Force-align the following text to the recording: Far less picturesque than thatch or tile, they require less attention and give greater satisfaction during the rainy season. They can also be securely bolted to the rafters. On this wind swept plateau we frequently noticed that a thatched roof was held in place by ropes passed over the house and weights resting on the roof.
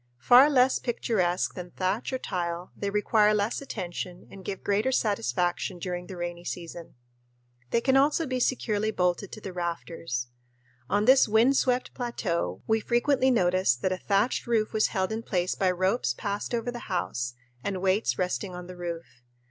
Far 0.17 0.49
less 0.49 0.79
picturesque 0.79 1.53
than 1.53 1.69
thatch 1.69 2.11
or 2.11 2.17
tile, 2.17 2.71
they 2.75 2.89
require 2.89 3.35
less 3.35 3.61
attention 3.61 4.27
and 4.31 4.43
give 4.43 4.63
greater 4.63 4.91
satisfaction 4.91 5.77
during 5.77 6.07
the 6.07 6.17
rainy 6.17 6.43
season. 6.43 6.95
They 7.69 7.81
can 7.81 7.95
also 7.95 8.25
be 8.25 8.39
securely 8.39 8.89
bolted 8.89 9.31
to 9.31 9.41
the 9.41 9.53
rafters. 9.53 10.29
On 10.89 11.05
this 11.05 11.27
wind 11.27 11.55
swept 11.55 11.93
plateau 11.93 12.63
we 12.65 12.79
frequently 12.79 13.29
noticed 13.29 13.83
that 13.83 13.91
a 13.91 13.97
thatched 13.99 14.47
roof 14.47 14.73
was 14.73 14.87
held 14.87 15.11
in 15.11 15.21
place 15.21 15.53
by 15.53 15.69
ropes 15.69 16.15
passed 16.15 16.55
over 16.55 16.71
the 16.71 16.89
house 16.89 17.35
and 17.63 17.79
weights 17.79 18.17
resting 18.17 18.55
on 18.55 18.65
the 18.65 18.75
roof. 18.75 19.21